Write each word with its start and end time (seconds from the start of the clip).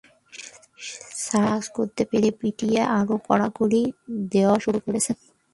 Sir 1.23 1.43
সেটা 1.43 1.51
আঁচ 1.55 1.65
করতে 1.77 2.01
পেরে 2.09 2.29
পিটিতে 2.39 2.81
আরও 2.97 3.15
কড়াকড়ি 3.27 3.81
দেওয়া 4.31 4.55
শুরু 4.59 4.79
করেছেন। 4.85 5.15